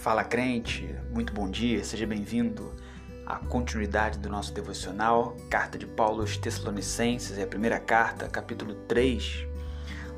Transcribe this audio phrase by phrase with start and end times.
[0.00, 2.74] Fala crente, muito bom dia, seja bem-vindo
[3.26, 8.74] à continuidade do nosso devocional, Carta de Paulo aos Tessalonicenses, é a primeira carta, capítulo
[8.88, 9.46] 3.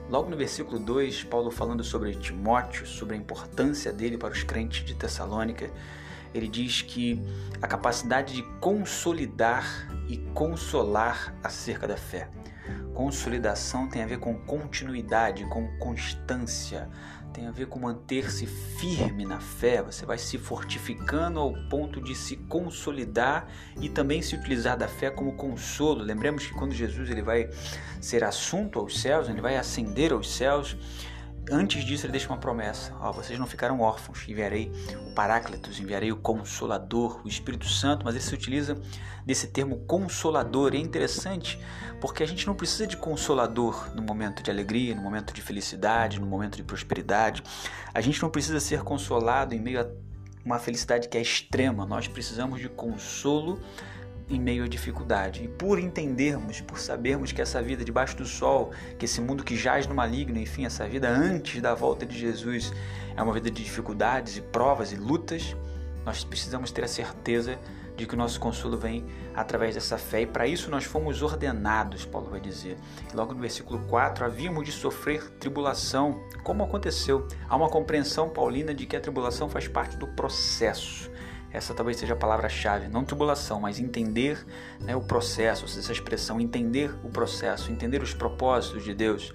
[0.08, 4.84] Logo no versículo 2, Paulo falando sobre Timóteo, sobre a importância dele para os crentes
[4.84, 5.68] de Tessalônica,
[6.34, 7.22] ele diz que
[7.60, 12.28] a capacidade de consolidar e consolar acerca da fé.
[12.94, 16.88] Consolidação tem a ver com continuidade, com constância,
[17.32, 19.82] tem a ver com manter-se firme na fé.
[19.82, 23.48] Você vai se fortificando ao ponto de se consolidar
[23.80, 26.02] e também se utilizar da fé como consolo.
[26.02, 27.48] Lembremos que quando Jesus ele vai
[28.01, 30.76] ser assunto aos céus, ele vai ascender aos céus,
[31.51, 34.70] Antes disso, ele deixa uma promessa: vocês não ficaram órfãos, enviarei
[35.06, 38.80] o Paráclitos, enviarei o Consolador, o Espírito Santo, mas ele se utiliza
[39.27, 40.74] desse termo consolador.
[40.74, 41.59] É interessante
[42.01, 46.20] porque a gente não precisa de consolador no momento de alegria, no momento de felicidade,
[46.20, 47.43] no momento de prosperidade.
[47.93, 49.87] A gente não precisa ser consolado em meio a
[50.45, 51.87] uma felicidade que é extrema.
[51.87, 53.60] Nós precisamos de consolo
[54.28, 55.45] em meio à dificuldade.
[55.45, 59.56] E por entendermos, por sabermos que essa vida debaixo do sol, que esse mundo que
[59.56, 62.73] jaz no maligno, enfim, essa vida antes da volta de Jesus
[63.16, 65.56] é uma vida de dificuldades e provas e lutas,
[66.04, 67.59] nós precisamos ter a certeza
[67.97, 69.04] de que o nosso consolo vem
[69.34, 70.22] através dessa fé.
[70.22, 72.76] E para isso nós fomos ordenados, Paulo vai dizer.
[73.14, 77.26] Logo no versículo 4, havíamos de sofrer tribulação, como aconteceu.
[77.48, 81.10] Há uma compreensão paulina de que a tribulação faz parte do processo.
[81.53, 84.44] Essa talvez seja a palavra-chave, não tribulação, mas entender
[84.81, 89.32] né, o processo, essa expressão, entender o processo, entender os propósitos de Deus.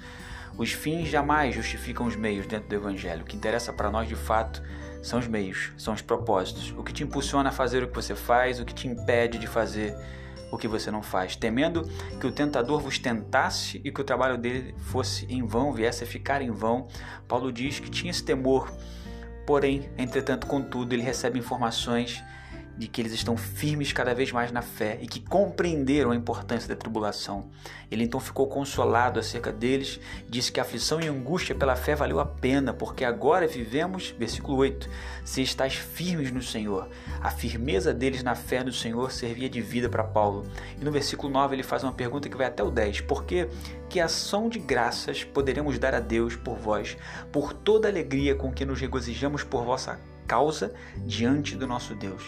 [0.57, 3.21] Os fins jamais justificam os meios dentro do Evangelho.
[3.21, 4.63] O que interessa para nós de fato
[5.03, 6.73] são os meios, são os propósitos.
[6.75, 9.45] O que te impulsiona a fazer o que você faz, o que te impede de
[9.45, 9.95] fazer
[10.51, 11.83] o que você não faz, temendo
[12.19, 16.07] que o tentador vos tentasse e que o trabalho dele fosse em vão, viesse a
[16.07, 16.87] ficar em vão.
[17.27, 18.71] Paulo diz que tinha esse temor
[19.47, 22.21] Porém, entretanto, contudo, ele recebe informações
[22.77, 26.69] de que eles estão firmes cada vez mais na fé e que compreenderam a importância
[26.69, 27.49] da tribulação.
[27.89, 31.95] Ele então ficou consolado acerca deles, disse que a aflição e a angústia pela fé
[31.95, 34.89] valeu a pena, porque agora vivemos, versículo 8,
[35.23, 36.87] se estáis firmes no Senhor.
[37.21, 40.45] A firmeza deles na fé no Senhor servia de vida para Paulo.
[40.79, 43.47] E no versículo 9 ele faz uma pergunta que vai até o 10, porque
[43.89, 46.97] que ação de graças poderemos dar a Deus por vós,
[47.31, 50.73] por toda a alegria com que nos regozijamos por vossa causa
[51.05, 52.23] diante do nosso Deus,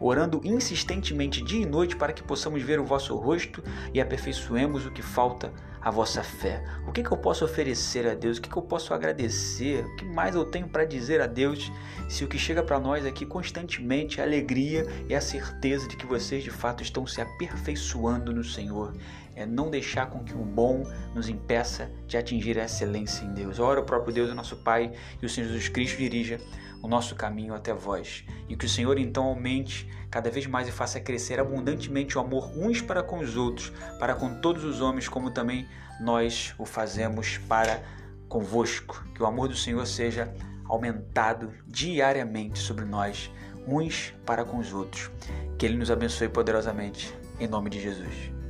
[0.00, 4.90] orando insistentemente dia e noite para que possamos ver o vosso rosto e aperfeiçoemos o
[4.90, 6.62] que falta à vossa fé.
[6.86, 8.38] O que, que eu posso oferecer a Deus?
[8.38, 9.84] O que, que eu posso agradecer?
[9.84, 11.72] O que mais eu tenho para dizer a Deus
[12.08, 15.96] se o que chega para nós aqui constantemente é a alegria e a certeza de
[15.96, 18.94] que vocês de fato estão se aperfeiçoando no Senhor?
[19.34, 23.58] É não deixar com que o bom nos impeça de atingir a excelência em Deus.
[23.58, 26.38] Ora, o próprio Deus, o nosso Pai e o Senhor Jesus Cristo dirija
[26.82, 28.24] o nosso caminho até vós.
[28.48, 32.50] E que o Senhor então aumente cada vez mais e faça crescer abundantemente o amor
[32.56, 35.66] uns para com os outros, para com todos os homens, como também
[36.00, 37.82] nós o fazemos para
[38.28, 39.02] convosco.
[39.14, 40.34] Que o amor do Senhor seja
[40.64, 43.30] aumentado diariamente sobre nós,
[43.66, 45.10] uns para com os outros.
[45.56, 48.41] Que Ele nos abençoe poderosamente, em nome de Jesus.